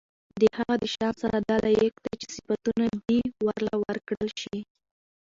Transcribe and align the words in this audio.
د 0.41 0.43
هغه 0.57 0.75
د 0.81 0.83
شان 0.93 1.13
سره 1.21 1.37
دا 1.49 1.55
لائق 1.65 1.93
دي 2.03 2.13
چې 2.21 2.27
صفتونه 2.35 2.85
دي 3.07 3.19
ورله 3.45 3.73
وکړل 3.83 4.29
شي 4.41 4.59